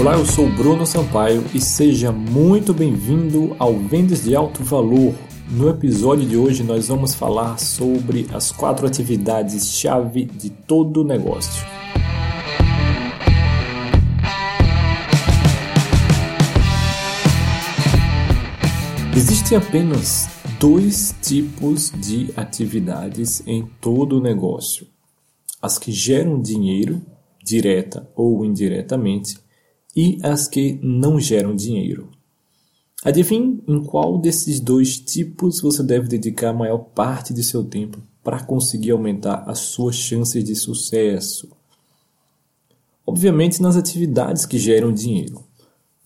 Olá, 0.00 0.12
eu 0.12 0.24
sou 0.24 0.48
Bruno 0.48 0.86
Sampaio 0.86 1.44
e 1.52 1.60
seja 1.60 2.12
muito 2.12 2.72
bem-vindo 2.72 3.56
ao 3.58 3.76
Vendas 3.76 4.22
de 4.22 4.36
Alto 4.36 4.62
Valor. 4.62 5.12
No 5.50 5.68
episódio 5.68 6.24
de 6.24 6.36
hoje 6.36 6.62
nós 6.62 6.86
vamos 6.86 7.14
falar 7.14 7.58
sobre 7.58 8.28
as 8.32 8.52
quatro 8.52 8.86
atividades-chave 8.86 10.26
de 10.26 10.50
todo 10.50 11.02
negócio. 11.02 11.66
Existem 19.16 19.58
apenas 19.58 20.28
dois 20.60 21.12
tipos 21.20 21.90
de 21.90 22.32
atividades 22.36 23.42
em 23.48 23.66
todo 23.80 24.20
negócio: 24.20 24.86
as 25.60 25.76
que 25.76 25.90
geram 25.90 26.40
dinheiro, 26.40 27.02
direta 27.42 28.08
ou 28.14 28.44
indiretamente, 28.44 29.47
e 29.98 30.16
as 30.22 30.46
que 30.46 30.78
não 30.80 31.18
geram 31.18 31.56
dinheiro. 31.56 32.08
Adivinhe 33.04 33.60
em 33.66 33.82
qual 33.82 34.16
desses 34.16 34.60
dois 34.60 34.96
tipos 34.96 35.60
você 35.60 35.82
deve 35.82 36.06
dedicar 36.06 36.50
a 36.50 36.52
maior 36.52 36.78
parte 36.78 37.34
de 37.34 37.42
seu 37.42 37.64
tempo 37.64 37.98
para 38.22 38.44
conseguir 38.44 38.92
aumentar 38.92 39.42
as 39.48 39.58
suas 39.58 39.96
chances 39.96 40.44
de 40.44 40.54
sucesso. 40.54 41.48
Obviamente 43.04 43.60
nas 43.60 43.76
atividades 43.76 44.46
que 44.46 44.56
geram 44.56 44.92
dinheiro. 44.92 45.42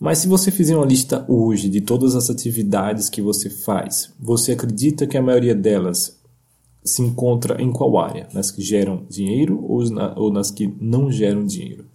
Mas 0.00 0.16
se 0.20 0.26
você 0.26 0.50
fizer 0.50 0.74
uma 0.74 0.86
lista 0.86 1.26
hoje 1.28 1.68
de 1.68 1.82
todas 1.82 2.16
as 2.16 2.30
atividades 2.30 3.10
que 3.10 3.20
você 3.20 3.50
faz, 3.50 4.10
você 4.18 4.52
acredita 4.52 5.06
que 5.06 5.18
a 5.18 5.22
maioria 5.22 5.54
delas 5.54 6.18
se 6.82 7.02
encontra 7.02 7.60
em 7.60 7.70
qual 7.70 7.98
área? 7.98 8.26
Nas 8.32 8.50
que 8.50 8.62
geram 8.62 9.04
dinheiro 9.06 9.62
ou 9.62 10.32
nas 10.32 10.50
que 10.50 10.66
não 10.80 11.12
geram 11.12 11.44
dinheiro? 11.44 11.91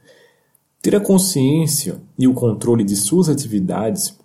Ter 0.88 0.95
a 0.95 1.02
consciência 1.02 2.02
e 2.17 2.30
o 2.30 2.33
controle 2.33 2.81
de 2.81 2.95
suas 2.95 3.27
atividades 3.27 4.17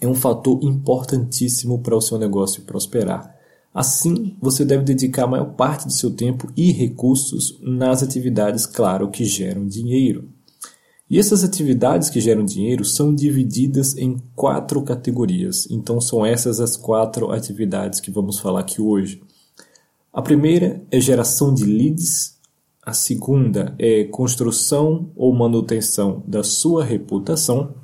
é 0.00 0.08
um 0.08 0.14
fator 0.14 0.58
importantíssimo 0.64 1.80
para 1.80 1.94
o 1.94 2.00
seu 2.00 2.16
negócio 2.16 2.62
prosperar. 2.62 3.36
Assim, 3.74 4.34
você 4.40 4.64
deve 4.64 4.84
dedicar 4.84 5.24
a 5.24 5.26
maior 5.26 5.52
parte 5.52 5.84
do 5.84 5.92
seu 5.92 6.10
tempo 6.10 6.50
e 6.56 6.72
recursos 6.72 7.58
nas 7.60 8.02
atividades, 8.02 8.64
claro, 8.64 9.10
que 9.10 9.26
geram 9.26 9.66
dinheiro. 9.66 10.30
E 11.10 11.18
essas 11.18 11.44
atividades 11.44 12.08
que 12.08 12.22
geram 12.22 12.42
dinheiro 12.42 12.82
são 12.82 13.14
divididas 13.14 13.98
em 13.98 14.16
quatro 14.34 14.80
categorias. 14.80 15.68
Então, 15.70 16.00
são 16.00 16.24
essas 16.24 16.58
as 16.58 16.74
quatro 16.74 17.30
atividades 17.30 18.00
que 18.00 18.10
vamos 18.10 18.38
falar 18.38 18.60
aqui 18.60 18.80
hoje. 18.80 19.22
A 20.10 20.22
primeira 20.22 20.82
é 20.90 20.98
geração 20.98 21.52
de 21.52 21.66
leads, 21.66 22.35
a 22.86 22.92
segunda 22.92 23.74
é 23.80 24.04
construção 24.04 25.10
ou 25.16 25.34
manutenção 25.34 26.22
da 26.24 26.44
sua 26.44 26.84
reputação. 26.84 27.74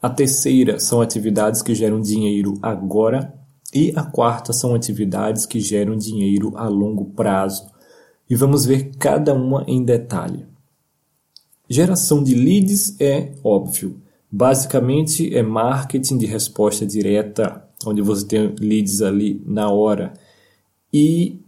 A 0.00 0.08
terceira 0.08 0.78
são 0.78 1.00
atividades 1.00 1.62
que 1.62 1.74
geram 1.74 2.00
dinheiro 2.00 2.56
agora. 2.62 3.34
E 3.74 3.92
a 3.96 4.04
quarta 4.04 4.52
são 4.52 4.72
atividades 4.72 5.46
que 5.46 5.58
geram 5.58 5.96
dinheiro 5.96 6.52
a 6.56 6.68
longo 6.68 7.06
prazo. 7.06 7.68
E 8.28 8.36
vamos 8.36 8.64
ver 8.64 8.92
cada 8.96 9.34
uma 9.34 9.64
em 9.66 9.84
detalhe. 9.84 10.46
Geração 11.68 12.22
de 12.22 12.36
leads 12.36 13.00
é 13.00 13.32
óbvio. 13.42 14.00
Basicamente 14.30 15.34
é 15.34 15.42
marketing 15.42 16.18
de 16.18 16.26
resposta 16.26 16.86
direta, 16.86 17.68
onde 17.84 18.00
você 18.00 18.24
tem 18.24 18.54
leads 18.60 19.02
ali 19.02 19.42
na 19.44 19.70
hora. 19.70 20.14
E 20.92 21.40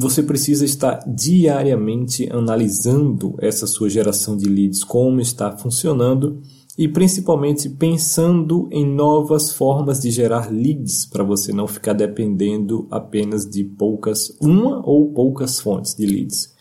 você 0.00 0.22
precisa 0.22 0.64
estar 0.64 1.02
diariamente 1.08 2.28
analisando 2.30 3.34
essa 3.38 3.66
sua 3.66 3.90
geração 3.90 4.36
de 4.36 4.48
leads, 4.48 4.84
como 4.84 5.20
está 5.20 5.56
funcionando 5.56 6.40
e 6.78 6.86
principalmente 6.86 7.68
pensando 7.68 8.68
em 8.70 8.86
novas 8.86 9.50
formas 9.50 9.98
de 9.98 10.12
gerar 10.12 10.52
leads 10.52 11.04
para 11.04 11.24
você 11.24 11.52
não 11.52 11.66
ficar 11.66 11.94
dependendo 11.94 12.86
apenas 12.92 13.44
de 13.44 13.64
poucas, 13.64 14.38
uma 14.40 14.88
ou 14.88 15.12
poucas 15.12 15.58
fontes 15.58 15.96
de 15.96 16.06
leads. 16.06 16.54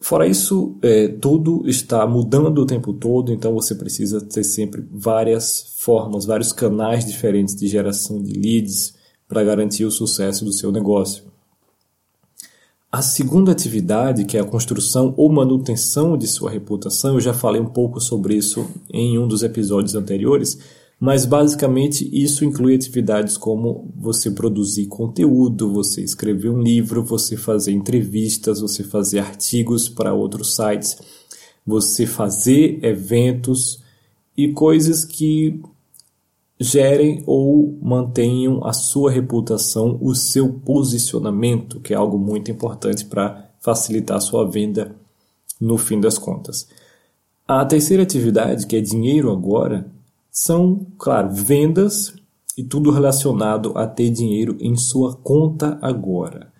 Fora 0.00 0.26
isso, 0.26 0.78
é, 0.80 1.08
tudo 1.08 1.68
está 1.68 2.06
mudando 2.06 2.62
o 2.62 2.66
tempo 2.66 2.94
todo, 2.94 3.30
então 3.30 3.52
você 3.52 3.74
precisa 3.74 4.22
ter 4.22 4.44
sempre 4.44 4.82
várias 4.90 5.74
formas, 5.76 6.24
vários 6.24 6.54
canais 6.54 7.04
diferentes 7.04 7.54
de 7.54 7.68
geração 7.68 8.22
de 8.22 8.32
leads 8.32 8.94
para 9.28 9.44
garantir 9.44 9.84
o 9.84 9.90
sucesso 9.90 10.42
do 10.42 10.54
seu 10.54 10.72
negócio. 10.72 11.35
A 12.90 13.02
segunda 13.02 13.52
atividade, 13.52 14.24
que 14.24 14.36
é 14.36 14.40
a 14.40 14.44
construção 14.44 15.12
ou 15.16 15.30
manutenção 15.30 16.16
de 16.16 16.26
sua 16.26 16.50
reputação, 16.50 17.14
eu 17.14 17.20
já 17.20 17.34
falei 17.34 17.60
um 17.60 17.66
pouco 17.66 18.00
sobre 18.00 18.34
isso 18.34 18.66
em 18.90 19.18
um 19.18 19.26
dos 19.26 19.42
episódios 19.42 19.94
anteriores, 19.94 20.58
mas 20.98 21.26
basicamente 21.26 22.08
isso 22.12 22.44
inclui 22.44 22.74
atividades 22.74 23.36
como 23.36 23.92
você 23.94 24.30
produzir 24.30 24.86
conteúdo, 24.86 25.72
você 25.72 26.00
escrever 26.00 26.48
um 26.48 26.62
livro, 26.62 27.04
você 27.04 27.36
fazer 27.36 27.72
entrevistas, 27.72 28.60
você 28.60 28.82
fazer 28.82 29.18
artigos 29.18 29.88
para 29.88 30.14
outros 30.14 30.54
sites, 30.54 30.96
você 31.66 32.06
fazer 32.06 32.78
eventos 32.82 33.82
e 34.36 34.52
coisas 34.52 35.04
que 35.04 35.60
gerem 36.58 37.22
ou 37.26 37.78
mantenham 37.82 38.64
a 38.64 38.72
sua 38.72 39.10
reputação, 39.10 39.98
o 40.00 40.14
seu 40.14 40.52
posicionamento, 40.52 41.80
que 41.80 41.92
é 41.92 41.96
algo 41.96 42.18
muito 42.18 42.50
importante 42.50 43.04
para 43.04 43.50
facilitar 43.60 44.16
a 44.16 44.20
sua 44.20 44.48
venda 44.48 44.94
no 45.60 45.76
fim 45.76 46.00
das 46.00 46.18
contas. 46.18 46.68
A 47.46 47.64
terceira 47.64 48.02
atividade, 48.02 48.66
que 48.66 48.76
é 48.76 48.80
dinheiro 48.80 49.30
agora, 49.30 49.86
são, 50.30 50.86
claro, 50.98 51.30
vendas 51.32 52.14
e 52.56 52.64
tudo 52.64 52.90
relacionado 52.90 53.72
a 53.76 53.86
ter 53.86 54.10
dinheiro 54.10 54.56
em 54.60 54.76
sua 54.76 55.14
conta 55.14 55.78
agora. 55.80 56.52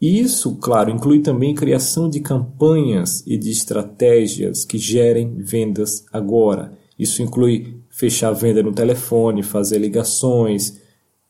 E 0.00 0.20
isso, 0.20 0.56
claro, 0.56 0.90
inclui 0.90 1.20
também 1.20 1.54
criação 1.54 2.08
de 2.08 2.20
campanhas 2.20 3.22
e 3.26 3.36
de 3.36 3.50
estratégias 3.50 4.64
que 4.64 4.76
gerem 4.76 5.36
vendas 5.36 6.04
agora. 6.12 6.72
Isso 6.98 7.22
inclui 7.22 7.80
fechar 7.90 8.28
a 8.28 8.32
venda 8.32 8.62
no 8.62 8.72
telefone, 8.72 9.42
fazer 9.42 9.78
ligações. 9.78 10.80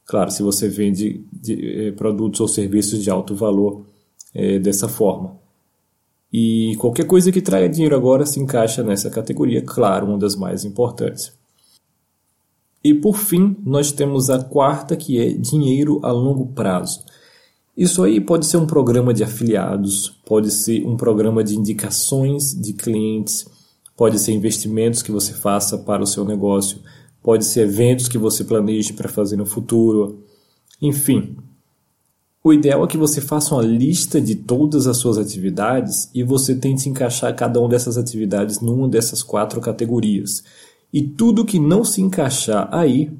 Claro, 0.04 0.30
se 0.30 0.42
você 0.42 0.68
vende 0.68 1.24
de, 1.32 1.88
eh, 1.88 1.92
produtos 1.92 2.40
ou 2.40 2.48
serviços 2.48 3.02
de 3.02 3.10
alto 3.10 3.34
valor 3.34 3.86
eh, 4.34 4.58
dessa 4.58 4.88
forma. 4.88 5.40
E 6.32 6.74
qualquer 6.78 7.06
coisa 7.06 7.30
que 7.30 7.42
traga 7.42 7.68
dinheiro 7.68 7.94
agora 7.94 8.24
se 8.24 8.40
encaixa 8.40 8.82
nessa 8.82 9.10
categoria, 9.10 9.62
claro, 9.62 10.06
uma 10.06 10.18
das 10.18 10.34
mais 10.34 10.64
importantes. 10.64 11.32
E 12.82 12.94
por 12.94 13.16
fim, 13.16 13.56
nós 13.64 13.92
temos 13.92 14.30
a 14.30 14.42
quarta, 14.42 14.96
que 14.96 15.20
é 15.20 15.32
dinheiro 15.32 16.00
a 16.02 16.10
longo 16.10 16.46
prazo. 16.46 17.04
Isso 17.76 18.02
aí 18.02 18.20
pode 18.20 18.46
ser 18.46 18.56
um 18.56 18.66
programa 18.66 19.14
de 19.14 19.22
afiliados, 19.22 20.08
pode 20.26 20.50
ser 20.50 20.84
um 20.86 20.96
programa 20.96 21.44
de 21.44 21.56
indicações 21.56 22.54
de 22.54 22.72
clientes, 22.72 23.46
Pode 23.96 24.18
ser 24.18 24.32
investimentos 24.32 25.02
que 25.02 25.12
você 25.12 25.32
faça 25.32 25.78
para 25.78 26.02
o 26.02 26.06
seu 26.06 26.24
negócio, 26.24 26.78
pode 27.22 27.44
ser 27.44 27.62
eventos 27.62 28.08
que 28.08 28.18
você 28.18 28.42
planeje 28.44 28.92
para 28.92 29.08
fazer 29.08 29.36
no 29.36 29.46
futuro. 29.46 30.24
Enfim, 30.80 31.36
o 32.42 32.52
ideal 32.52 32.84
é 32.84 32.88
que 32.88 32.96
você 32.96 33.20
faça 33.20 33.54
uma 33.54 33.62
lista 33.62 34.20
de 34.20 34.34
todas 34.34 34.86
as 34.86 34.96
suas 34.96 35.18
atividades 35.18 36.10
e 36.14 36.22
você 36.22 36.54
tente 36.54 36.88
encaixar 36.88 37.34
cada 37.36 37.60
uma 37.60 37.68
dessas 37.68 37.96
atividades 37.98 38.60
numa 38.60 38.88
dessas 38.88 39.22
quatro 39.22 39.60
categorias. 39.60 40.42
E 40.92 41.02
tudo 41.02 41.44
que 41.44 41.58
não 41.58 41.84
se 41.84 42.00
encaixar 42.00 42.68
aí 42.72 43.12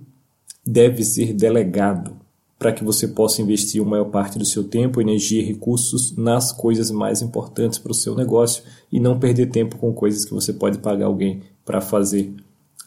deve 0.66 1.04
ser 1.04 1.32
delegado 1.32 2.21
para 2.62 2.72
que 2.72 2.84
você 2.84 3.08
possa 3.08 3.42
investir 3.42 3.82
a 3.82 3.84
maior 3.84 4.04
parte 4.04 4.38
do 4.38 4.44
seu 4.44 4.62
tempo, 4.62 5.00
energia 5.00 5.42
e 5.42 5.44
recursos 5.44 6.16
nas 6.16 6.52
coisas 6.52 6.92
mais 6.92 7.20
importantes 7.20 7.76
para 7.76 7.90
o 7.90 7.94
seu 7.94 8.14
negócio 8.14 8.62
e 8.92 9.00
não 9.00 9.18
perder 9.18 9.50
tempo 9.50 9.76
com 9.78 9.92
coisas 9.92 10.24
que 10.24 10.32
você 10.32 10.52
pode 10.52 10.78
pagar 10.78 11.06
alguém 11.06 11.42
para 11.64 11.80
fazer 11.80 12.32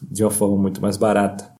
de 0.00 0.24
uma 0.24 0.30
forma 0.30 0.56
muito 0.56 0.80
mais 0.80 0.96
barata. 0.96 1.52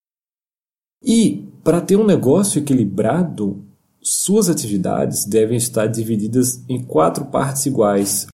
E 1.05 1.47
para 1.63 1.83
ter 1.83 1.97
um 1.97 2.07
negócio 2.07 2.59
equilibrado, 2.59 3.63
suas 4.01 4.49
atividades 4.49 5.27
devem 5.27 5.59
estar 5.59 5.87
divididas 5.87 6.65
em 6.71 6.83
quatro 6.83 7.27
partes 7.27 7.67
iguais, 7.67 8.29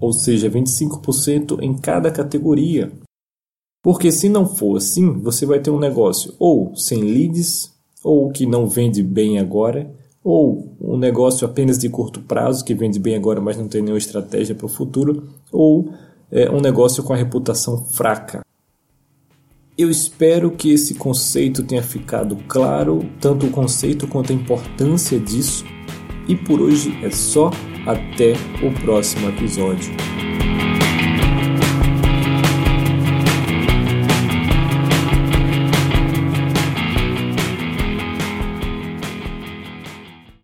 ou 0.00 0.12
seja, 0.12 0.48
25% 0.48 1.60
em 1.60 1.76
cada 1.76 2.12
categoria. 2.12 2.92
Porque 3.82 4.12
se 4.12 4.28
não 4.28 4.46
for 4.46 4.76
assim, 4.76 5.18
você 5.18 5.44
vai 5.44 5.58
ter 5.58 5.72
um 5.72 5.80
negócio 5.80 6.32
ou 6.38 6.76
sem 6.76 7.02
leads, 7.02 7.79
ou 8.02 8.30
que 8.30 8.46
não 8.46 8.66
vende 8.66 9.02
bem 9.02 9.38
agora, 9.38 9.90
ou 10.22 10.74
um 10.80 10.96
negócio 10.96 11.46
apenas 11.46 11.78
de 11.78 11.88
curto 11.88 12.20
prazo 12.20 12.64
que 12.64 12.74
vende 12.74 12.98
bem 12.98 13.14
agora, 13.14 13.40
mas 13.40 13.56
não 13.56 13.68
tem 13.68 13.82
nenhuma 13.82 13.98
estratégia 13.98 14.54
para 14.54 14.66
o 14.66 14.68
futuro, 14.68 15.28
ou 15.50 15.90
é, 16.30 16.50
um 16.50 16.60
negócio 16.60 17.02
com 17.02 17.12
a 17.12 17.16
reputação 17.16 17.84
fraca. 17.84 18.42
Eu 19.76 19.90
espero 19.90 20.50
que 20.50 20.72
esse 20.72 20.94
conceito 20.94 21.62
tenha 21.62 21.82
ficado 21.82 22.36
claro, 22.46 23.02
tanto 23.18 23.46
o 23.46 23.50
conceito 23.50 24.06
quanto 24.06 24.30
a 24.30 24.36
importância 24.36 25.18
disso. 25.18 25.64
E 26.28 26.36
por 26.36 26.60
hoje 26.60 26.92
é 27.02 27.10
só. 27.10 27.50
Até 27.86 28.34
o 28.62 28.70
próximo 28.84 29.30
episódio. 29.30 29.90